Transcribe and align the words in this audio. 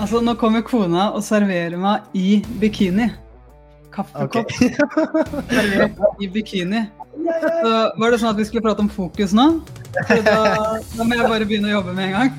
Altså, 0.00 0.22
nå 0.24 0.32
kommer 0.40 0.62
kona 0.64 1.10
og 1.12 1.20
serverer 1.20 1.76
meg 1.76 2.14
i 2.16 2.38
bikini. 2.60 3.10
Kaffekopp 3.92 4.52
servert 5.50 6.22
i 6.24 6.28
bikini. 6.32 6.86
Så 7.20 7.72
var 8.00 8.08
det 8.08 8.20
sånn 8.22 8.30
at 8.30 8.38
vi 8.38 8.46
skulle 8.48 8.64
prate 8.64 8.80
om 8.80 8.88
fokus 8.88 9.34
nå? 9.36 9.44
Så 10.08 10.16
da, 10.24 10.38
da 10.94 11.04
må 11.04 11.18
jeg 11.18 11.28
bare 11.28 11.48
begynne 11.50 11.68
å 11.68 11.74
jobbe 11.74 11.92
med 11.98 12.08
en 12.08 12.16
gang. 12.16 12.30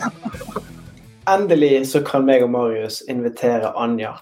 Endelig 1.34 1.86
så 1.94 2.04
kan 2.04 2.28
meg 2.28 2.44
og 2.44 2.52
Marius 2.52 3.00
invitere 3.08 3.72
Anja 3.72 4.18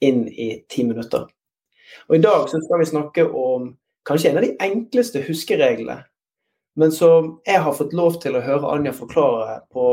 inn 0.00 0.24
i 0.32 0.48
ti 0.72 0.86
minutter. 0.86 1.28
Og 2.08 2.16
I 2.16 2.24
dag 2.24 2.48
så 2.48 2.62
skal 2.64 2.80
vi 2.80 2.90
snakke 2.94 3.28
om 3.28 3.74
kanskje 4.08 4.32
en 4.32 4.40
av 4.40 4.48
de 4.48 4.54
enkleste 4.64 5.26
huskereglene, 5.28 6.00
men 6.80 6.92
som 6.94 7.34
jeg 7.44 7.60
har 7.68 7.76
fått 7.76 7.92
lov 7.96 8.16
til 8.24 8.40
å 8.40 8.44
høre 8.48 8.76
Anja 8.78 8.96
forklare 8.96 9.60
på 9.68 9.90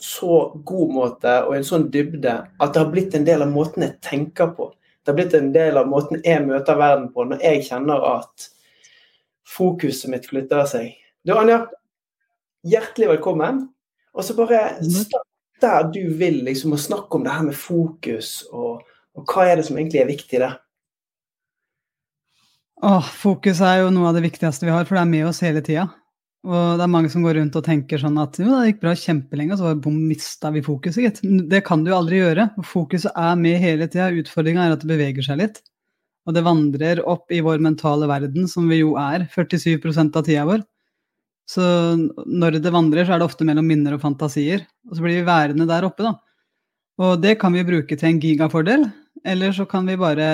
så 0.00 0.38
god 0.64 0.94
måte 0.94 1.34
og 1.46 1.56
en 1.56 1.66
sånn 1.66 1.88
dybde 1.92 2.32
at 2.32 2.72
det 2.72 2.80
har 2.80 2.92
blitt 2.92 3.14
en 3.16 3.26
del 3.26 3.44
av 3.44 3.52
måten 3.52 3.84
jeg 3.84 3.98
tenker 4.04 4.54
på. 4.56 4.70
Det 5.02 5.12
har 5.12 5.18
blitt 5.18 5.36
en 5.36 5.52
del 5.54 5.78
av 5.80 5.90
måten 5.90 6.22
jeg 6.24 6.46
møter 6.46 6.78
verden 6.78 7.10
på 7.12 7.26
når 7.28 7.42
jeg 7.44 7.66
kjenner 7.68 8.06
at 8.08 8.48
fokuset 9.52 10.10
mitt 10.12 10.26
flytter 10.30 10.64
seg. 10.70 10.92
Du 11.26 11.34
Anja, 11.36 11.64
hjertelig 12.66 13.12
velkommen. 13.16 13.66
Og 14.12 14.24
så 14.24 14.36
bare 14.36 14.76
start 14.84 15.28
der 15.62 15.86
du 15.94 16.02
vil 16.18 16.42
liksom, 16.46 16.74
å 16.74 16.80
snakke 16.80 17.16
om 17.16 17.24
det 17.24 17.32
her 17.32 17.46
med 17.46 17.56
fokus, 17.56 18.42
og, 18.50 18.82
og 19.16 19.30
hva 19.30 19.46
er 19.48 19.60
det 19.60 19.66
som 19.68 19.78
egentlig 19.78 20.02
er 20.02 20.10
viktig 20.10 20.40
der? 20.42 20.58
Åh, 22.82 23.10
fokus 23.14 23.60
er 23.62 23.84
jo 23.84 23.92
noe 23.94 24.10
av 24.10 24.18
det 24.18 24.24
viktigste 24.24 24.66
vi 24.66 24.74
har, 24.74 24.84
for 24.88 24.98
det 24.98 25.04
er 25.04 25.12
med 25.12 25.28
oss 25.28 25.38
hele 25.44 25.62
tida. 25.62 25.86
Og 26.42 26.78
det 26.78 26.82
er 26.82 26.90
mange 26.90 27.10
som 27.12 27.22
går 27.22 27.36
rundt 27.38 27.56
og 27.58 27.62
tenker 27.66 28.00
sånn 28.02 28.16
at 28.18 28.38
jo, 28.40 28.48
det 28.50 28.72
gikk 28.72 28.80
bra 28.82 28.92
kjempelenge, 28.98 29.54
og 29.54 29.60
så 29.60 29.74
bom, 29.78 29.98
mista 30.10 30.50
vi 30.50 30.62
fokuset, 30.66 31.04
gitt. 31.04 31.20
Det 31.50 31.60
kan 31.66 31.84
du 31.84 31.92
jo 31.92 32.00
aldri 32.00 32.18
gjøre. 32.18 32.48
Fokuset 32.66 33.14
er 33.14 33.36
med 33.38 33.60
hele 33.62 33.86
tida. 33.86 34.08
Utfordringa 34.18 34.64
er 34.66 34.74
at 34.74 34.82
det 34.82 34.90
beveger 34.90 35.26
seg 35.26 35.38
litt. 35.38 35.62
Og 36.26 36.34
det 36.34 36.42
vandrer 36.46 37.02
opp 37.06 37.30
i 37.34 37.40
vår 37.42 37.62
mentale 37.62 38.08
verden, 38.10 38.48
som 38.50 38.66
vi 38.70 38.80
jo 38.80 38.96
er 38.98 39.28
47% 39.30 40.18
av 40.18 40.26
tida 40.26 40.46
vår. 40.48 40.66
Så 41.50 41.62
når 42.26 42.58
det 42.62 42.74
vandrer, 42.74 43.06
så 43.06 43.14
er 43.14 43.22
det 43.22 43.26
ofte 43.26 43.46
mellom 43.46 43.66
minner 43.66 43.96
og 43.96 44.02
fantasier. 44.02 44.64
Og 44.90 44.96
så 44.96 45.04
blir 45.04 45.20
vi 45.20 45.26
værende 45.26 45.66
der 45.70 45.86
oppe, 45.86 46.06
da. 46.06 46.16
Og 47.02 47.16
det 47.22 47.36
kan 47.40 47.54
vi 47.54 47.64
bruke 47.66 47.96
til 47.98 48.08
en 48.08 48.20
gigafordel, 48.22 48.84
eller 49.26 49.54
så 49.54 49.66
kan 49.68 49.86
vi 49.88 49.98
bare 49.98 50.26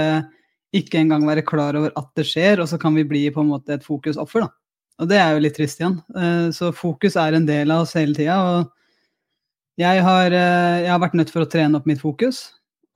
ikke 0.77 1.01
engang 1.01 1.25
være 1.29 1.45
klar 1.49 1.77
over 1.79 1.93
at 1.97 2.09
det 2.19 2.27
skjer, 2.29 2.61
og 2.61 2.69
så 2.69 2.81
kan 2.81 2.97
vi 2.97 3.07
bli 3.09 3.29
på 3.33 3.45
en 3.45 3.53
måte 3.53 3.77
et 3.77 3.87
fokusoffer, 3.87 4.45
da. 4.45 4.53
Og 4.99 5.07
det 5.11 5.19
er 5.21 5.35
jo 5.35 5.43
litt 5.45 5.55
trist 5.59 5.79
igjen. 5.81 5.99
Eh, 6.19 6.49
så 6.55 6.73
fokus 6.75 7.17
er 7.21 7.37
en 7.37 7.47
del 7.47 7.71
av 7.71 7.85
oss 7.85 7.95
hele 7.99 8.17
tida. 8.17 8.39
Og 8.43 9.79
jeg 9.79 10.03
har, 10.03 10.33
eh, 10.35 10.79
jeg 10.83 10.91
har, 10.91 11.03
vært 11.05 11.19
nødt 11.19 11.31
for 11.31 11.45
å 11.45 11.51
trene 11.51 11.79
opp 11.79 11.87
mitt 11.87 12.03
fokus. 12.03 12.49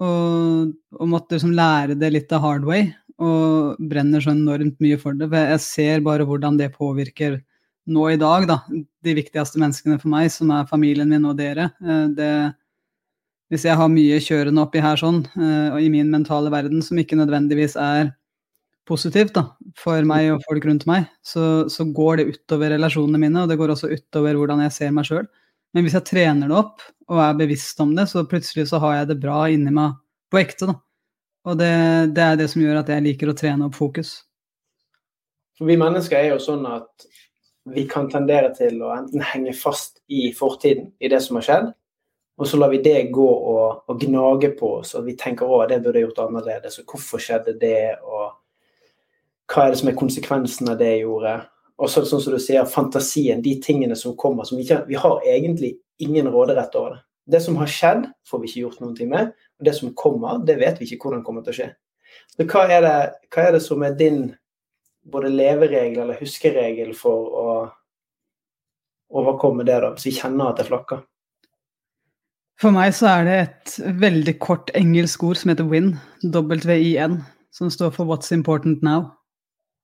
Og, 0.02 0.72
og 0.98 1.10
måtte 1.10 1.36
liksom 1.36 1.54
lære 1.54 1.94
det 1.98 2.10
litt 2.10 2.34
av 2.34 2.42
hard 2.42 2.66
way. 2.66 2.88
Og 3.22 3.78
brenner 3.90 4.22
så 4.22 4.32
enormt 4.34 4.80
mye 4.82 4.98
for 4.98 5.14
det. 5.14 5.28
For 5.30 5.52
jeg 5.54 5.62
ser 5.62 6.02
bare 6.02 6.26
hvordan 6.26 6.58
det 6.58 6.72
påvirker 6.74 7.38
nå 7.92 8.08
i 8.10 8.18
dag, 8.18 8.48
da. 8.50 8.58
De 9.02 9.14
viktigste 9.14 9.62
menneskene 9.62 10.00
for 10.02 10.10
meg, 10.10 10.30
som 10.34 10.50
er 10.54 10.66
familien 10.70 11.10
min 11.10 11.28
og 11.30 11.38
dere. 11.38 11.70
Eh, 11.86 12.08
det, 12.18 12.32
hvis 13.52 13.68
jeg 13.68 13.78
har 13.78 13.94
mye 13.94 14.18
kjørende 14.24 14.64
oppi 14.64 14.82
her 14.82 14.96
sånn, 14.96 15.18
og 15.36 15.76
i 15.76 15.90
min 15.92 16.08
mentale 16.08 16.48
verden 16.48 16.80
som 16.80 16.96
ikke 16.96 17.18
nødvendigvis 17.18 17.74
er 17.76 18.14
positivt 18.88 19.34
da, 19.36 19.44
for 19.78 20.04
meg 20.08 20.32
og 20.34 20.42
folk 20.46 20.66
rundt 20.68 20.86
meg, 20.90 21.06
så, 21.24 21.68
så, 21.70 21.86
går 21.86 22.20
det 22.20 22.28
utover 22.32 22.74
relasjonene 22.74 23.20
mine, 23.22 23.44
og 23.44 23.50
det 23.50 23.58
går 23.60 23.74
også 23.74 23.92
utover 23.92 24.38
hvordan 24.38 24.64
jeg 24.66 24.74
ser 24.76 24.94
meg 24.94 25.08
sjøl. 25.08 25.28
Men 25.72 25.86
hvis 25.86 25.96
jeg 25.96 26.08
trener 26.08 26.50
det 26.50 26.58
opp 26.58 26.82
og 27.08 27.20
er 27.24 27.38
bevisst 27.38 27.80
om 27.80 27.94
det, 27.96 28.08
så 28.10 28.26
plutselig 28.28 28.66
så 28.68 28.80
har 28.82 28.98
jeg 28.98 29.12
det 29.12 29.20
bra 29.22 29.44
inni 29.52 29.72
meg 29.72 29.96
på 30.32 30.42
ekte. 30.42 30.68
da. 30.68 30.76
Og 31.48 31.58
det, 31.58 31.72
det 32.16 32.26
er 32.26 32.36
det 32.38 32.50
som 32.52 32.62
gjør 32.62 32.82
at 32.82 32.92
jeg 32.92 33.04
liker 33.06 33.32
å 33.32 33.36
trene 33.38 33.68
opp 33.68 33.78
fokus. 33.78 34.14
For 35.58 35.68
vi 35.68 35.78
mennesker 35.80 36.18
er 36.18 36.32
jo 36.34 36.42
sånn 36.42 36.66
at 36.68 37.06
vi 37.72 37.86
kan 37.88 38.08
tendere 38.10 38.50
til 38.56 38.80
å 38.82 38.90
enten 38.94 39.22
henge 39.22 39.54
fast 39.54 40.00
i 40.10 40.30
fortiden, 40.34 40.90
i 40.98 41.10
det 41.10 41.20
som 41.22 41.38
har 41.38 41.46
skjedd, 41.46 41.72
og 42.40 42.48
så 42.48 42.58
lar 42.58 42.72
vi 42.72 42.80
det 42.82 43.12
gå 43.14 43.28
og, 43.28 43.84
og 43.86 44.00
gnage 44.02 44.50
på 44.58 44.70
oss, 44.80 44.96
og 44.98 45.06
vi 45.06 45.14
tenker 45.18 45.50
at 45.60 45.70
det 45.70 45.82
burde 45.84 46.00
jeg 46.00 46.08
gjort 46.08 46.24
annerledes, 46.24 46.80
og 46.80 46.94
hvorfor 46.94 47.22
skjedde 47.22 47.54
det, 47.60 48.00
og 48.02 48.32
hva 49.52 49.66
er 49.66 49.74
det 49.74 49.80
som 49.82 49.90
er 49.90 49.98
konsekvensen 49.98 50.70
av 50.72 50.78
det 50.80 50.88
jeg 50.94 51.04
gjorde? 51.04 51.36
Og 51.82 51.90
så 51.90 52.04
sånn 52.06 52.22
som 52.22 52.34
du 52.34 52.40
sier, 52.40 52.68
fantasien, 52.68 53.42
de 53.44 53.56
tingene 53.60 53.96
som 53.98 54.16
kommer. 54.16 54.46
Som 54.48 54.58
vi, 54.58 54.66
ikke, 54.66 54.84
vi 54.88 54.98
har 54.98 55.24
egentlig 55.28 55.74
ingen 56.02 56.30
råderett 56.32 56.74
over 56.78 56.96
det. 56.96 57.02
Det 57.32 57.40
som 57.42 57.56
har 57.60 57.70
skjedd, 57.70 58.06
får 58.28 58.42
vi 58.42 58.50
ikke 58.50 58.62
gjort 58.64 58.82
noe 58.82 59.08
med. 59.10 59.32
Og 59.60 59.66
det 59.66 59.74
som 59.78 59.92
kommer, 59.98 60.40
det 60.46 60.58
vet 60.62 60.80
vi 60.80 60.88
ikke 60.88 61.08
hvordan 61.08 61.24
kommer 61.26 61.44
til 61.44 61.54
å 61.54 61.58
skje. 61.60 61.68
Så 62.32 62.46
hva 62.48 62.64
er 62.68 62.82
det, 62.84 62.96
hva 63.32 63.46
er 63.46 63.56
det 63.56 63.62
som 63.64 63.84
er 63.86 63.96
din 63.98 64.24
både 65.12 65.30
leveregel 65.32 66.04
eller 66.04 66.20
huskeregel 66.20 66.92
for 66.96 67.38
å 67.42 67.54
overkomme 69.12 69.64
det, 69.68 69.80
da, 69.82 69.92
hvis 69.94 70.08
vi 70.08 70.18
kjenner 70.20 70.52
at 70.52 70.60
det 70.60 70.68
flakker? 70.70 71.02
For 72.62 72.74
meg 72.74 72.92
så 72.94 73.08
er 73.10 73.26
det 73.26 73.38
et 73.40 73.74
veldig 74.00 74.36
kort 74.42 74.70
engelsk 74.78 75.24
ord 75.26 75.40
som 75.40 75.50
heter 75.50 75.66
WIN, 75.66 75.96
W-I-N, 76.22 77.18
som 77.52 77.72
står 77.72 77.90
for 77.96 78.08
What's 78.08 78.32
Important 78.34 78.84
Now. 78.86 79.10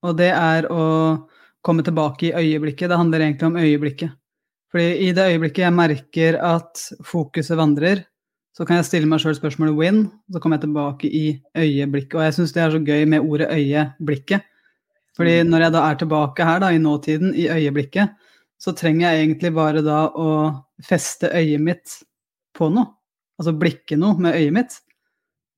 Og 0.07 0.17
det 0.19 0.31
er 0.31 0.69
å 0.71 0.85
komme 1.65 1.85
tilbake 1.87 2.29
i 2.29 2.35
øyeblikket. 2.37 2.91
Det 2.91 2.99
handler 2.99 3.25
egentlig 3.25 3.49
om 3.49 3.59
øyeblikket. 3.59 4.15
Fordi 4.73 5.09
i 5.09 5.13
det 5.17 5.27
øyeblikket 5.33 5.65
jeg 5.65 5.75
merker 5.75 6.39
at 6.45 6.83
fokuset 7.07 7.57
vandrer, 7.59 8.05
så 8.57 8.67
kan 8.67 8.81
jeg 8.81 8.89
stille 8.89 9.09
meg 9.09 9.23
sjøl 9.23 9.37
spørsmålet 9.39 9.77
'win', 9.77 10.01
så 10.33 10.41
kommer 10.41 10.59
jeg 10.59 10.67
tilbake 10.67 11.09
i 11.09 11.27
øyeblikket. 11.57 12.15
Og 12.19 12.25
jeg 12.25 12.35
syns 12.35 12.53
det 12.53 12.63
er 12.63 12.71
så 12.71 12.81
gøy 12.83 13.05
med 13.07 13.21
ordet 13.21 13.49
'øyeblikket'. 13.49 14.43
Fordi 15.17 15.43
mm. 15.43 15.51
når 15.51 15.61
jeg 15.61 15.73
da 15.73 15.85
er 15.91 15.95
tilbake 15.95 16.45
her, 16.45 16.59
da, 16.59 16.69
i 16.71 16.79
nåtiden, 16.79 17.35
i 17.35 17.49
øyeblikket, 17.49 18.09
så 18.59 18.73
trenger 18.73 19.11
jeg 19.11 19.25
egentlig 19.25 19.55
bare 19.55 19.83
da 19.83 20.09
å 20.11 20.29
feste 20.83 21.31
øyet 21.31 21.61
mitt 21.61 22.03
på 22.55 22.69
noe. 22.71 22.95
Altså 23.39 23.55
blikke 23.55 23.97
noe 23.97 24.19
med 24.19 24.35
øyet 24.35 24.53
mitt 24.53 24.79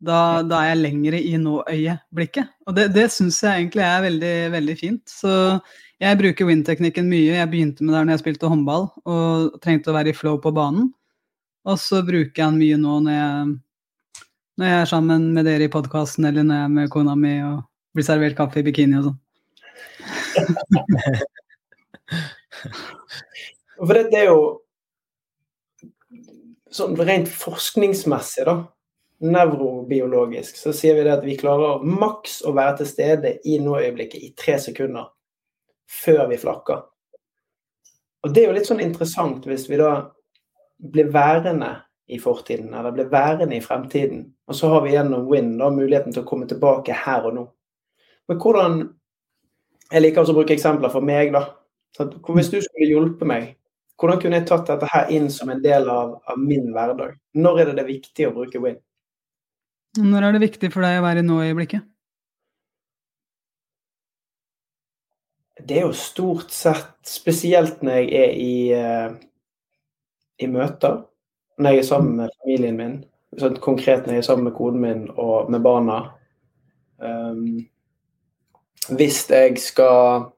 da, 0.00 0.40
da, 0.46 0.62
er 0.62 0.70
jeg 0.72 0.80
lengre 0.80 1.18
i 1.20 1.34
nå-øyeblikket. 1.40 2.46
Og 2.68 2.76
det, 2.76 2.86
det 2.94 3.06
syns 3.12 3.42
jeg 3.44 3.66
egentlig 3.66 3.84
er 3.84 4.06
veldig, 4.06 4.36
veldig 4.54 4.76
fint. 4.80 5.12
Så 5.12 5.32
jeg 6.00 6.18
bruker 6.20 6.48
win-teknikken 6.48 7.10
mye. 7.10 7.36
Jeg 7.36 7.50
begynte 7.52 7.84
med 7.84 7.92
det 7.94 8.02
når 8.06 8.14
jeg 8.16 8.22
spilte 8.22 8.50
håndball 8.50 8.84
og 9.04 9.60
trengte 9.64 9.90
å 9.92 9.96
være 9.98 10.10
i 10.14 10.16
flow 10.16 10.36
på 10.40 10.54
banen. 10.56 10.86
Og 11.68 11.76
så 11.80 11.96
bruker 12.06 12.32
jeg 12.32 12.46
den 12.46 12.60
mye 12.62 12.76
nå 12.80 12.92
når 13.04 13.14
jeg, 13.18 13.34
når 14.56 14.64
jeg 14.70 14.78
er 14.78 14.92
sammen 14.94 15.22
med 15.36 15.42
dere 15.48 15.64
i 15.68 15.72
podkasten, 15.72 16.22
eller 16.30 16.42
når 16.48 16.56
jeg 16.56 16.66
er 16.70 16.74
med 16.78 16.92
kona 16.94 17.14
mi 17.18 17.34
og 17.44 17.56
blir 17.92 18.06
servert 18.06 18.38
kaffe 18.38 18.58
i 18.62 18.64
bikini 18.64 18.94
og 19.02 19.06
sånn. 19.10 19.20
For 23.80 23.96
det, 23.96 24.04
det 24.12 24.18
er 24.22 24.28
jo 24.28 24.40
sånn 26.72 26.94
rent 26.96 27.28
forskningsmessig, 27.32 28.44
da 28.48 28.54
nevrobiologisk 29.20 30.56
så 30.56 30.72
sier 30.72 30.96
vi 30.96 31.04
det 31.04 31.12
at 31.18 31.24
vi 31.24 31.36
klarer 31.40 31.82
maks 31.84 32.40
å 32.48 32.54
være 32.56 32.78
til 32.80 32.88
stede 32.88 33.34
i 33.48 33.58
nåøyeblikket 33.60 34.22
i 34.24 34.32
tre 34.38 34.56
sekunder 34.62 35.10
før 35.90 36.24
vi 36.30 36.38
flakker. 36.40 36.80
Og 38.24 38.32
det 38.34 38.42
er 38.42 38.50
jo 38.50 38.56
litt 38.56 38.68
sånn 38.68 38.82
interessant 38.84 39.46
hvis 39.48 39.66
vi 39.68 39.80
da 39.80 39.92
blir 40.80 41.10
værende 41.12 41.74
i 42.10 42.18
fortiden, 42.18 42.72
eller 42.74 42.94
blir 42.94 43.10
værende 43.12 43.56
i 43.56 43.62
fremtiden, 43.62 44.24
og 44.48 44.56
så 44.56 44.72
har 44.72 44.82
vi 44.84 44.94
gjennom 44.96 45.28
Win 45.30 45.52
da 45.60 45.68
muligheten 45.70 46.14
til 46.14 46.24
å 46.24 46.28
komme 46.28 46.48
tilbake 46.50 46.96
her 47.04 47.28
og 47.28 47.36
nå. 47.36 47.44
Men 48.28 48.40
hvordan 48.40 48.80
Jeg 49.90 50.04
liker 50.04 50.20
også 50.22 50.30
å 50.30 50.36
bruke 50.36 50.54
eksempler 50.54 50.90
for 50.92 51.02
meg, 51.02 51.32
da. 51.34 51.40
Så 51.98 52.04
hvis 52.06 52.50
du 52.52 52.60
skulle 52.62 52.86
hjulpe 52.86 53.26
meg, 53.26 53.56
hvordan 53.98 54.20
kunne 54.22 54.38
jeg 54.38 54.46
tatt 54.46 54.68
dette 54.68 54.86
her 54.86 55.10
inn 55.10 55.26
som 55.34 55.50
en 55.50 55.58
del 55.64 55.88
av, 55.90 56.12
av 56.30 56.38
min 56.38 56.68
hverdag? 56.70 57.16
Når 57.34 57.58
er 57.58 57.70
det 57.72 57.74
det 57.80 57.86
viktig 57.88 58.28
å 58.28 58.36
bruke 58.36 58.62
Win? 58.62 58.78
Når 59.98 60.22
er 60.22 60.36
det 60.36 60.44
viktig 60.44 60.70
for 60.70 60.86
deg 60.86 61.00
å 61.00 61.04
være 61.04 61.22
i 61.22 61.26
nå-øyeblikket? 61.26 61.86
Det 65.66 65.76
er 65.76 65.88
jo 65.88 65.96
stort 65.96 66.54
sett 66.54 66.94
Spesielt 67.06 67.82
når 67.84 67.98
jeg 67.98 68.20
er 68.20 68.36
i, 68.38 68.52
uh, 68.76 69.10
i 70.38 70.46
møter. 70.48 71.00
Når 71.58 71.74
jeg 71.74 71.82
er 71.82 71.88
sammen 71.88 72.20
med 72.20 72.36
familien 72.38 72.78
min. 72.78 72.94
Sånn 73.40 73.58
konkret 73.62 74.06
når 74.06 74.16
jeg 74.16 74.22
er 74.22 74.28
sammen 74.28 74.46
med 74.48 74.56
koden 74.56 74.84
min 74.84 75.02
og 75.18 75.50
med 75.50 75.64
barna. 75.64 75.98
Um, 77.02 77.66
hvis 78.94 79.24
jeg 79.30 79.58
skal 79.62 80.30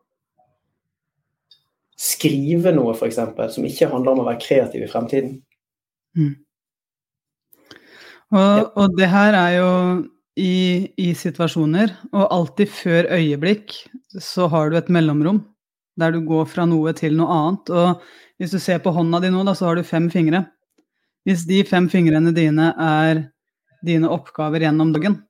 skrive 2.03 2.73
noe, 2.75 2.95
f.eks., 2.97 3.21
som 3.55 3.67
ikke 3.69 3.91
handler 3.93 4.15
om 4.15 4.25
å 4.25 4.27
være 4.31 4.43
kreativ 4.43 4.87
i 4.87 4.91
fremtiden. 4.91 5.37
Mm. 6.19 6.35
Og, 8.33 8.73
og, 8.81 8.95
det 8.97 9.11
her 9.13 9.37
er 9.37 9.55
jo 9.59 9.71
i, 10.41 10.89
i, 10.97 11.11
situasjoner, 11.17 11.93
og 12.17 12.31
alltid 12.33 12.71
før 12.73 13.11
øyeblikk 13.13 13.75
så 14.17 14.49
har 14.53 14.71
du 14.71 14.79
et 14.79 14.93
mellomrom 14.93 15.43
der 16.01 16.15
du 16.15 16.23
går 16.25 16.47
fra 16.49 16.65
noe 16.65 16.95
til 16.97 17.19
noe 17.19 17.29
annet. 17.29 17.73
Og 17.73 18.41
hvis 18.41 18.55
du 18.55 18.61
ser 18.63 18.81
på 18.81 18.95
hånda 18.97 19.21
di 19.21 19.29
nå, 19.33 19.43
da, 19.45 19.53
så 19.57 19.69
har 19.69 19.77
du 19.77 19.85
fem 19.85 20.09
fingre. 20.13 20.47
Hvis 21.29 21.45
de 21.47 21.61
fem 21.69 21.91
fingrene 21.93 22.33
dine 22.35 22.71
er 22.81 23.27
dine 23.85 24.09
oppgaver 24.11 24.65
gjennom 24.65 24.95
dagen, 24.95 25.21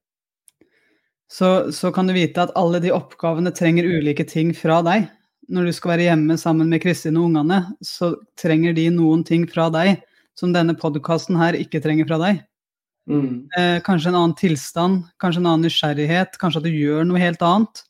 så, 1.32 1.72
så, 1.72 1.90
kan 1.92 2.06
du 2.06 2.12
vite 2.12 2.44
at 2.44 2.52
alle 2.60 2.78
de 2.84 2.92
oppgavene 2.92 3.50
trenger 3.56 3.88
ulike 3.88 4.26
ting 4.28 4.52
fra 4.54 4.82
deg. 4.84 5.08
Når 5.52 5.66
du 5.66 5.74
skal 5.74 5.94
være 5.94 6.06
hjemme 6.10 6.36
sammen 6.38 6.68
med 6.70 6.82
Kristin 6.84 7.16
og 7.18 7.30
ungene, 7.30 7.64
så 7.82 8.12
trenger 8.38 8.76
de 8.76 8.86
noen 8.94 9.24
ting 9.26 9.48
fra 9.50 9.70
deg 9.72 9.96
som 10.38 10.52
denne 10.54 10.76
podkasten 10.78 11.40
her 11.40 11.56
ikke 11.58 11.80
trenger 11.82 12.06
fra 12.08 12.20
deg. 12.20 12.42
Mm. 13.10 13.48
Eh, 13.58 13.78
kanskje 13.82 14.12
en 14.12 14.18
annen 14.18 14.36
tilstand, 14.38 15.08
kanskje 15.20 15.42
en 15.42 15.48
annen 15.50 15.66
nysgjerrighet, 15.66 16.38
kanskje 16.38 16.62
at 16.62 16.68
du 16.68 16.74
gjør 16.74 17.06
noe 17.08 17.22
helt 17.22 17.42
annet. 17.42 17.82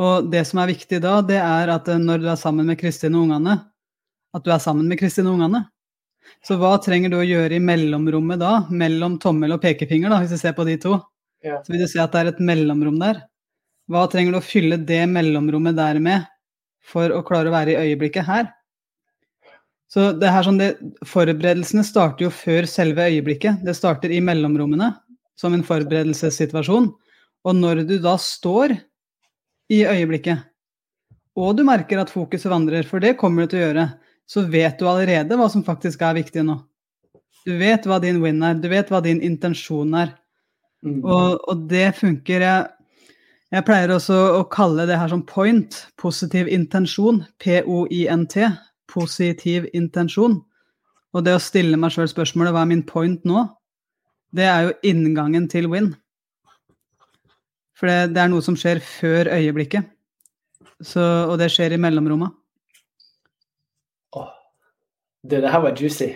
Og 0.00 0.30
det 0.32 0.44
som 0.48 0.60
er 0.62 0.70
viktig 0.70 1.00
da, 1.02 1.18
det 1.26 1.40
er 1.42 1.72
at 1.74 1.90
eh, 1.90 2.00
når 2.00 2.22
du 2.22 2.30
er 2.30 2.40
sammen 2.40 2.68
med 2.70 2.78
Kristin 2.80 3.16
og 3.18 3.26
ungene, 3.26 3.58
at 4.36 4.46
du 4.46 4.52
er 4.54 4.62
sammen 4.62 4.86
med 4.88 5.00
Kristin 5.00 5.28
og 5.28 5.38
ungene. 5.38 5.64
Så 6.46 6.56
hva 6.60 6.76
trenger 6.82 7.10
du 7.10 7.18
å 7.18 7.26
gjøre 7.26 7.56
i 7.56 7.64
mellomrommet 7.64 8.38
da, 8.40 8.52
mellom 8.70 9.18
tommel 9.22 9.56
og 9.56 9.62
pekefinger, 9.64 10.12
da, 10.12 10.20
hvis 10.22 10.36
du 10.36 10.38
ser 10.40 10.54
på 10.56 10.66
de 10.68 10.76
to? 10.80 11.00
Ja. 11.44 11.58
Så 11.64 11.72
vil 11.72 11.82
du 11.82 11.88
se 11.90 12.00
at 12.02 12.14
det 12.14 12.22
er 12.22 12.30
et 12.30 12.42
mellomrom 12.44 13.00
der. 13.00 13.24
Hva 13.90 14.04
trenger 14.12 14.36
du 14.36 14.38
å 14.38 14.44
fylle 14.44 14.78
det 14.86 15.02
mellomrommet 15.10 15.74
der 15.74 15.98
med 16.02 16.28
for 16.86 17.10
å 17.12 17.24
klare 17.26 17.50
å 17.50 17.54
være 17.54 17.74
i 17.74 17.90
øyeblikket 17.90 18.28
her? 18.28 18.50
Så 19.90 20.12
det 20.14 20.30
her 20.30 20.46
sånn 20.46 20.60
det, 20.60 20.74
Forberedelsene 21.08 21.82
starter 21.86 22.28
jo 22.28 22.34
før 22.34 22.68
selve 22.70 23.08
øyeblikket. 23.10 23.64
Det 23.66 23.74
starter 23.74 24.12
i 24.14 24.20
mellomrommene 24.22 24.92
som 25.40 25.56
en 25.56 25.64
forberedelsessituasjon. 25.66 26.90
Og 27.40 27.56
når 27.56 27.82
du 27.88 27.96
da 28.02 28.14
står 28.20 28.76
i 29.72 29.82
øyeblikket, 29.88 30.46
og 31.40 31.56
du 31.56 31.64
merker 31.66 32.02
at 32.02 32.10
fokuset 32.12 32.50
vandrer, 32.52 32.86
for 32.86 33.02
det 33.02 33.16
kommer 33.18 33.46
du 33.46 33.52
til 33.52 33.60
å 33.60 33.66
gjøre, 33.68 33.86
så 34.30 34.42
vet 34.46 34.78
du 34.78 34.86
allerede 34.86 35.38
hva 35.38 35.48
som 35.50 35.64
faktisk 35.66 36.02
er 36.06 36.18
viktig 36.18 36.44
nå. 36.46 36.58
Du 37.46 37.54
vet 37.58 37.86
hva 37.88 37.98
din 38.02 38.20
win 38.22 38.42
er, 38.44 38.58
du 38.60 38.68
vet 38.70 38.90
hva 38.92 39.00
din 39.02 39.22
intensjon 39.24 39.94
er. 39.96 40.12
Mm. 40.84 41.00
Og, 41.02 41.40
og, 41.48 41.64
det 41.70 41.88
funker. 41.98 42.44
Jeg, 42.44 43.14
jeg, 43.52 43.64
pleier 43.66 43.94
også 43.94 44.18
å 44.38 44.44
kalle 44.52 44.86
det 44.88 44.98
her 45.00 45.10
som 45.12 45.24
point, 45.26 45.80
positiv 46.00 46.50
intensjon, 46.52 47.24
POINT, 47.42 48.36
positiv 48.90 49.68
intensjon. 49.76 50.40
Og 51.14 51.24
det 51.26 51.34
å 51.36 51.42
stille 51.42 51.78
meg 51.80 51.94
sjøl 51.94 52.10
spørsmålet 52.10 52.54
hva 52.54 52.64
er 52.64 52.70
min 52.70 52.84
point 52.86 53.24
nå, 53.26 53.46
det 54.36 54.46
er 54.46 54.68
jo 54.68 54.76
inngangen 54.86 55.48
til 55.50 55.70
win. 55.70 55.92
For 57.78 57.90
det, 57.90 58.12
det 58.14 58.22
er 58.22 58.30
noe 58.30 58.44
som 58.44 58.58
skjer 58.58 58.82
før 58.84 59.32
øyeblikket. 59.32 59.88
Så, 60.84 61.02
og 61.02 61.38
det 61.40 61.50
skjer 61.52 61.74
i 61.74 61.80
mellomrommet. 61.80 62.36
Det, 65.22 65.40
det 65.44 65.50
her 65.52 65.60
var 65.60 65.76
juicy. 65.76 66.14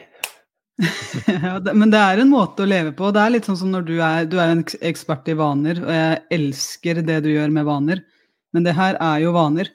ja, 1.29 1.59
det, 1.61 1.75
men 1.76 1.91
det 1.93 2.00
er 2.00 2.23
en 2.23 2.32
måte 2.32 2.65
å 2.65 2.69
leve 2.69 2.94
på. 2.97 3.11
Det 3.15 3.21
er 3.21 3.35
litt 3.35 3.49
sånn 3.49 3.59
som 3.61 3.73
når 3.75 3.87
du 3.88 3.94
er, 3.99 4.29
du 4.29 4.38
er 4.41 4.55
en 4.55 4.65
ekspert 4.88 5.29
i 5.31 5.37
vaner, 5.38 5.81
og 5.85 5.93
jeg 5.93 6.23
elsker 6.38 7.03
det 7.05 7.21
du 7.26 7.31
gjør 7.35 7.53
med 7.55 7.69
vaner, 7.69 8.00
men 8.56 8.67
det 8.67 8.76
her 8.79 8.99
er 9.03 9.21
jo 9.23 9.35
vaner. 9.37 9.71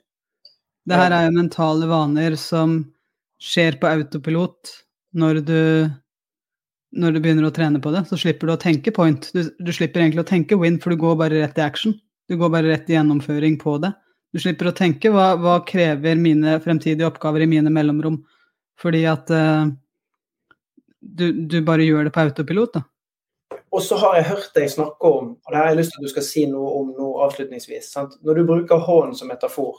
Det 0.90 0.98
her 0.98 1.14
er 1.14 1.28
jo 1.28 1.38
mentale 1.38 1.88
vaner 1.90 2.36
som 2.40 2.80
skjer 3.40 3.78
på 3.80 3.88
autopilot 3.90 4.72
når 5.20 5.42
du 5.46 5.60
når 6.90 7.14
du 7.14 7.20
begynner 7.22 7.46
å 7.46 7.54
trene 7.54 7.78
på 7.82 7.92
det, 7.94 8.02
så 8.10 8.18
slipper 8.18 8.50
du 8.50 8.56
å 8.56 8.62
tenke 8.62 8.92
point. 8.94 9.28
Du, 9.36 9.44
du, 9.46 9.72
slipper 9.74 10.02
egentlig 10.02 10.24
å 10.24 10.30
tenke 10.32 10.58
win, 10.58 10.80
for 10.82 10.90
du 10.90 10.98
går 11.02 11.20
bare 11.20 11.42
rett 11.44 11.60
i 11.60 11.62
action. 11.62 11.94
Du 12.26 12.34
går 12.38 12.50
bare 12.54 12.72
rett 12.72 12.90
i 12.90 12.96
gjennomføring 12.96 13.60
på 13.62 13.76
det. 13.84 13.92
Du 14.34 14.40
slipper 14.42 14.70
å 14.70 14.74
tenke 14.78 15.12
hva, 15.14 15.36
hva 15.38 15.60
krever 15.70 16.18
mine 16.18 16.58
fremtidige 16.64 17.06
oppgaver 17.06 17.46
i 17.46 17.50
mine 17.50 17.70
mellomrom. 17.74 18.18
Fordi 18.82 19.04
at 19.10 19.30
uh, 19.34 19.70
du, 21.00 21.28
du, 21.46 21.60
bare 21.66 21.86
gjør 21.86 22.10
det 22.10 22.16
på 22.16 22.26
autopilot, 22.26 22.80
da. 22.80 22.84
Og 23.70 23.84
så 23.86 24.00
har 24.02 24.18
jeg 24.18 24.30
hørt 24.32 24.52
deg 24.58 24.70
snakke 24.74 25.10
om, 25.14 25.34
og 25.38 25.54
det 25.54 25.60
har 25.60 25.68
jeg 25.70 25.78
lyst 25.78 25.94
til 25.94 26.02
at 26.02 26.08
du 26.08 26.12
skal 26.16 26.26
si 26.26 26.46
noe 26.50 26.74
om 26.80 26.90
nå 26.98 27.10
avslutningsvis. 27.28 27.92
Sant? 27.94 28.18
Når 28.26 28.40
du 28.40 28.48
bruker 28.50 28.82
hånden 28.82 29.14
som 29.18 29.30
metafor 29.30 29.78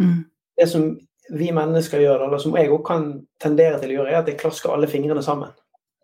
mm. 0.00 0.24
Det 0.54 0.68
som 0.70 0.88
vi 1.34 1.48
mennesker 1.54 2.02
gjør, 2.04 2.26
eller 2.26 2.38
som 2.38 2.54
jeg 2.54 2.70
òg 2.70 2.82
kan 2.86 3.06
tendere 3.42 3.80
til 3.80 3.94
å 3.94 3.96
gjøre, 3.98 4.12
er 4.12 4.20
at 4.20 4.28
jeg 4.30 4.38
klasker 4.42 4.70
alle 4.70 4.90
fingrene 4.90 5.22
sammen. 5.24 5.54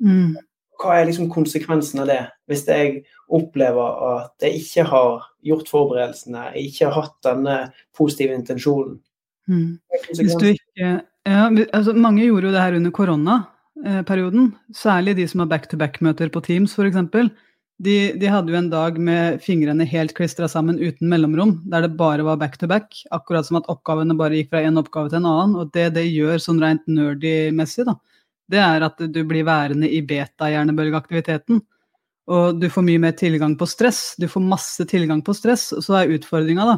Mm. 0.03 0.39
Hva 0.81 0.97
er 0.97 1.07
liksom 1.11 1.29
konsekvensen 1.31 2.01
av 2.03 2.09
det, 2.09 2.23
hvis 2.49 2.65
jeg 2.67 3.03
opplever 3.29 4.01
at 4.09 4.47
jeg 4.47 4.63
ikke 4.63 4.87
har 4.89 5.29
gjort 5.47 5.69
forberedelsene, 5.71 6.47
jeg 6.57 6.73
ikke 6.73 6.89
har 6.89 6.97
hatt 7.05 7.17
denne 7.27 7.57
positive 7.97 8.35
intensjonen? 8.35 8.97
Mm. 9.51 9.79
Hvis 10.09 10.35
du 10.41 10.51
ikke 10.55 10.91
ja, 11.29 11.49
altså 11.77 11.93
Mange 11.93 12.25
gjorde 12.25 12.49
jo 12.49 12.53
det 12.55 12.63
her 12.63 12.77
under 12.79 12.93
koronaperioden. 12.97 14.55
Særlig 14.75 15.17
de 15.19 15.27
som 15.29 15.43
har 15.43 15.51
back-to-back-møter 15.51 16.31
på 16.33 16.41
Teams 16.47 16.73
f.eks. 16.79 16.97
De, 17.81 17.97
de 18.21 18.29
hadde 18.29 18.53
jo 18.53 18.59
en 18.59 18.69
dag 18.69 18.99
med 19.01 19.39
fingrene 19.41 19.87
helt 19.89 20.13
klistra 20.17 20.49
sammen 20.53 20.77
uten 20.77 21.09
mellomrom, 21.09 21.55
der 21.73 21.87
det 21.87 21.95
bare 21.97 22.27
var 22.27 22.37
back-to-back. 22.41 22.99
Akkurat 23.17 23.49
som 23.49 23.57
at 23.57 23.69
oppgavene 23.73 24.17
bare 24.19 24.37
gikk 24.37 24.51
fra 24.53 24.61
én 24.69 24.77
oppgave 24.77 25.09
til 25.09 25.23
en 25.23 25.29
annen. 25.31 25.57
Og 25.63 25.71
det 25.73 25.87
det 25.97 26.05
gjør 26.11 26.43
sånn 26.45 26.61
rent 26.61 26.85
nerdy-messig, 26.91 27.87
da, 27.89 27.97
det 28.53 28.61
er 28.61 28.85
at 28.85 29.01
du 29.01 29.21
blir 29.25 29.47
værende 29.49 29.89
i 29.89 30.03
beta-hjernebølgeaktiviteten. 30.05 31.63
Og 32.31 32.61
du 32.61 32.69
får 32.71 32.85
mye 32.87 33.01
mer 33.03 33.15
tilgang 33.17 33.57
på 33.59 33.67
stress. 33.67 34.15
Du 34.21 34.29
får 34.29 34.45
masse 34.45 34.85
tilgang 34.91 35.23
på 35.25 35.35
stress. 35.35 35.71
Og 35.73 35.83
så 35.87 36.03
er 36.03 36.13
utfordringa, 36.19 36.67
da, 36.69 36.77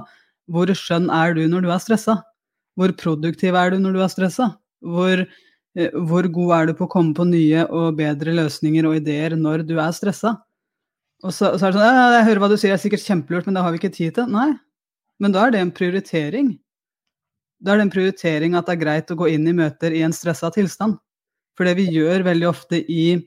hvor 0.52 0.70
skjønn 0.76 1.10
er 1.12 1.34
du 1.34 1.42
når 1.50 1.66
du 1.66 1.72
er 1.72 1.82
stressa? 1.82 2.20
Hvor 2.78 2.94
produktiv 2.98 3.58
er 3.58 3.74
du 3.74 3.82
når 3.82 3.98
du 3.98 4.04
er 4.04 4.12
stressa? 4.12 4.48
Hvor, 4.82 5.24
eh, 5.76 5.98
hvor, 6.08 6.30
god 6.38 6.54
er 6.56 6.70
du 6.70 6.76
på 6.78 6.86
å 6.86 6.92
komme 6.94 7.12
på 7.18 7.26
nye 7.28 7.66
og 7.68 7.98
bedre 7.98 8.38
løsninger 8.38 8.86
og 8.88 9.02
ideer 9.02 9.36
når 9.36 9.66
du 9.68 9.76
er 9.82 9.92
stressa? 9.96 10.36
Og 11.22 11.30
så, 11.30 11.52
så 11.54 11.68
er 11.68 11.72
det 11.72 11.78
sånn 11.78 11.86
'Jeg 11.86 12.26
hører 12.26 12.42
hva 12.42 12.50
du 12.50 12.56
sier, 12.56 12.72
det 12.72 12.80
er 12.80 12.84
sikkert 12.84 13.06
kjempelurt, 13.06 13.46
men 13.46 13.54
det 13.54 13.62
har 13.62 13.72
vi 13.72 13.78
ikke 13.78 13.94
tid 13.94 14.14
til.' 14.14 14.30
Nei, 14.30 14.50
men 15.20 15.32
da 15.32 15.46
er 15.46 15.54
det 15.54 15.60
en 15.62 15.74
prioritering. 15.74 16.58
Da 17.62 17.72
er 17.72 17.78
det 17.78 17.86
en 17.86 17.94
prioritering 17.94 18.56
at 18.58 18.66
det 18.66 18.74
er 18.74 18.84
greit 18.84 19.10
å 19.10 19.18
gå 19.18 19.30
inn 19.30 19.46
i 19.46 19.54
møter 19.54 19.94
i 19.94 20.02
en 20.02 20.12
stressa 20.12 20.50
tilstand. 20.50 20.98
For 21.54 21.64
det 21.64 21.76
vi 21.78 21.86
gjør 21.94 22.26
veldig 22.26 22.48
ofte 22.48 22.80
i 22.90 23.22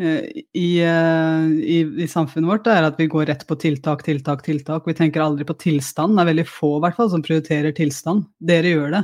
Eh, 0.00 0.24
i, 0.54 0.80
eh, 0.80 1.46
i, 1.60 1.80
i, 2.02 2.08
samfunnet 2.08 2.48
vårt, 2.48 2.68
er 2.72 2.86
at 2.86 2.96
vi 2.96 3.08
går 3.10 3.26
rett 3.28 3.42
på 3.46 3.56
tiltak, 3.60 4.04
tiltak, 4.06 4.44
tiltak. 4.46 4.86
Vi 4.88 4.96
tenker 4.96 5.20
aldri 5.20 5.44
på 5.44 5.56
tilstand. 5.60 6.16
Det 6.16 6.24
er 6.24 6.30
veldig 6.30 6.46
få 6.48 6.70
hvert 6.80 6.96
fall, 6.96 7.10
som 7.12 7.24
prioriterer 7.24 7.74
tilstand. 7.76 8.24
Dere 8.40 8.72
gjør 8.72 8.94
det, 8.96 9.02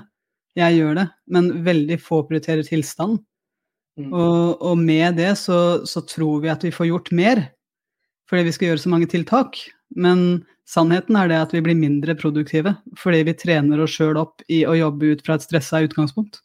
jeg 0.57 0.79
gjør 0.79 1.01
det, 1.03 1.07
men 1.37 1.51
veldig 1.67 1.99
få 2.01 2.23
prioriterer 2.29 2.65
tilstand. 2.65 3.21
Mm. 4.01 4.09
Og, 4.09 4.57
og, 4.61 4.81
med 4.81 5.21
det 5.21 5.35
så, 5.41 5.59
så, 5.89 6.03
tror 6.05 6.43
vi 6.45 6.53
at 6.53 6.65
vi 6.65 6.73
får 6.73 6.89
gjort 6.89 7.13
mer, 7.17 7.45
fordi 8.31 8.47
vi 8.49 8.55
skal 8.55 8.71
gjøre 8.71 8.83
så 8.85 8.93
mange 8.93 9.09
tiltak. 9.11 9.59
Men 9.95 10.45
sannheten 10.69 11.19
er 11.19 11.31
det 11.31 11.39
at 11.45 11.55
vi 11.55 11.63
blir 11.65 11.79
mindre 11.79 12.17
produktive 12.19 12.75
fordi 12.99 13.23
vi 13.29 13.37
trener 13.39 13.83
oss 13.85 13.95
sjøl 13.95 14.19
opp 14.21 14.43
i 14.51 14.65
å 14.67 14.75
jobbe 14.77 15.15
ut 15.15 15.25
fra 15.27 15.39
et 15.39 15.47
stressa 15.47 15.85
utgangspunkt. 15.87 16.41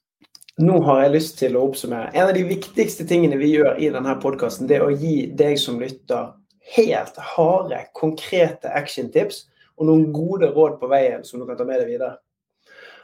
Nå 0.62 0.82
har 0.86 1.06
jeg 1.06 1.14
lyst 1.16 1.38
til 1.40 1.56
å 1.58 1.64
oppsummere. 1.70 2.12
En 2.14 2.28
av 2.28 2.36
de 2.36 2.44
viktigste 2.46 3.06
tingene 3.10 3.40
vi 3.40 3.54
gjør 3.56 3.80
i 3.82 3.90
denne 3.94 4.14
podkasten, 4.22 4.70
er 4.70 4.84
å 4.86 4.92
gi 4.92 5.32
deg 5.38 5.56
som 5.58 5.80
lytter 5.82 6.34
helt 6.76 7.18
harde, 7.34 7.80
konkrete 7.98 8.70
actiontips 8.70 9.46
og 9.80 9.88
noen 9.90 10.12
gode 10.14 10.52
råd 10.54 10.78
på 10.82 10.90
veien 10.92 11.24
som 11.26 11.42
du 11.42 11.48
kan 11.48 11.58
ta 11.58 11.66
med 11.66 11.82
deg 11.82 11.96
videre. 11.96 12.20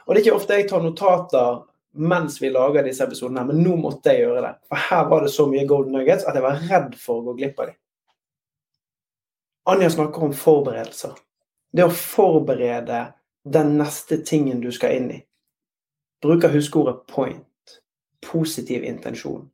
Og 0.06 0.14
Det 0.14 0.20
er 0.20 0.26
ikke 0.26 0.38
ofte 0.38 0.60
jeg 0.60 0.68
tar 0.70 0.84
notater 0.84 1.64
mens 1.98 2.38
vi 2.40 2.52
lager 2.52 2.84
disse 2.86 3.02
episodene, 3.04 3.42
men 3.48 3.58
nå 3.64 3.74
måtte 3.80 4.12
jeg 4.12 4.26
gjøre 4.26 4.44
det. 4.44 4.54
For 4.70 4.86
her 4.88 5.08
var 5.10 5.24
det 5.24 5.34
så 5.34 5.48
mye 5.50 5.66
golden 5.66 5.96
nuggets 5.98 6.24
at 6.28 6.36
jeg 6.36 6.44
var 6.44 6.62
redd 6.68 6.94
for 7.00 7.20
å 7.20 7.30
gå 7.30 7.38
glipp 7.40 7.58
av 7.58 7.72
dem. 7.72 7.78
Anja 9.68 9.90
snakker 9.90 10.22
om 10.22 10.32
forberedelser. 10.32 11.10
Det 11.72 11.84
å 11.84 11.92
forberede 11.92 13.02
den 13.44 13.74
neste 13.76 14.16
tingen 14.24 14.62
du 14.62 14.70
skal 14.72 14.94
inn 14.96 15.10
i. 15.12 15.18
Bruker 16.24 16.48
huskeordet 16.48 17.02
'point' 17.06 17.44
positiv 18.24 18.84
intensjon. 18.84 19.50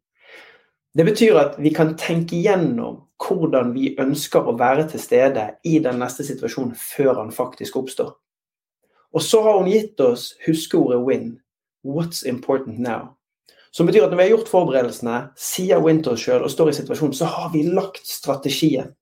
Det 0.95 1.05
betyr 1.05 1.41
at 1.41 1.59
vi 1.59 1.75
kan 1.75 1.97
tenke 1.99 2.39
gjennom 2.39 3.03
hvordan 3.19 3.75
vi 3.75 3.97
ønsker 3.99 4.47
å 4.47 4.55
være 4.59 4.87
til 4.89 5.03
stede 5.03 5.49
i 5.65 5.79
den 5.83 5.99
neste 5.99 6.23
situasjonen 6.23 6.79
før 6.79 7.15
han 7.15 7.35
faktisk 7.35 7.77
oppstår. 7.77 8.15
Og 9.13 9.23
så 9.23 9.43
har 9.43 9.59
hun 9.59 9.71
gitt 9.71 10.01
oss 10.01 10.37
huskeordet 10.47 11.03
'win'. 11.03 11.41
What's 11.85 12.23
important 12.29 12.79
now? 12.79 13.17
Som 13.73 13.87
betyr 13.87 14.05
at 14.05 14.11
når 14.11 14.17
vi 14.17 14.23
har 14.23 14.37
gjort 14.37 14.49
forberedelsene, 14.49 15.31
sier 15.37 15.81
win 15.83 16.03
til 16.03 16.17
sjøl 16.17 16.43
og 16.43 16.51
står 16.51 16.69
i 16.69 16.73
situasjonen, 16.73 17.15
så 17.15 17.25
har 17.25 17.51
vi 17.53 17.63
lagt 17.63 18.07
strategien. 18.07 18.95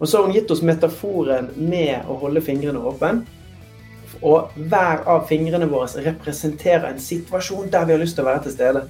Og 0.00 0.08
så 0.08 0.18
har 0.18 0.26
hun 0.26 0.34
gitt 0.34 0.50
oss 0.50 0.64
metaforen 0.64 1.50
med 1.56 2.08
å 2.08 2.16
holde 2.22 2.42
fingrene 2.44 2.80
åpne 2.80 3.20
og 4.20 4.56
hver 4.68 5.04
av 5.08 5.26
fingrene 5.30 5.68
våre 5.70 6.02
representerer 6.04 6.90
en 6.90 7.00
situasjon 7.00 7.70
der 7.72 7.86
vi 7.86 7.94
har 7.94 8.02
lyst 8.02 8.18
til 8.18 8.26
å 8.26 8.28
være 8.28 8.44
til 8.44 8.56
stede. 8.56 8.82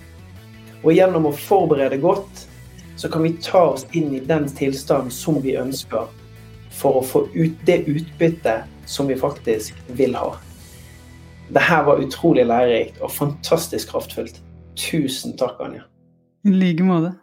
Og 0.80 0.94
gjennom 0.96 1.28
å 1.28 1.36
forberede 1.36 2.00
godt, 2.02 2.46
så 2.98 3.08
kan 3.12 3.22
vi 3.24 3.36
ta 3.42 3.62
oss 3.72 3.86
inn 3.96 4.10
i 4.16 4.22
den 4.24 4.48
tilstanden 4.48 5.12
som 5.14 5.38
vi 5.44 5.54
ønsker, 5.60 6.08
for 6.74 7.00
å 7.00 7.06
få 7.06 7.24
ut 7.34 7.62
det 7.66 7.82
utbyttet 7.90 8.66
som 8.90 9.08
vi 9.10 9.18
faktisk 9.18 9.76
vil 9.98 10.16
ha. 10.18 10.34
Dette 11.50 11.80
var 11.86 12.02
utrolig 12.02 12.46
lærerikt 12.46 13.00
og 13.02 13.12
fantastisk 13.12 13.90
kraftfullt. 13.92 14.40
Tusen 14.78 15.36
takk, 15.38 15.58
Anja. 15.62 15.84
I 16.46 16.54
like 16.54 16.86
måte. 16.86 17.14